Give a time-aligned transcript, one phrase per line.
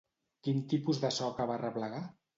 [0.47, 2.01] Quin tipus de soca va arreplegar?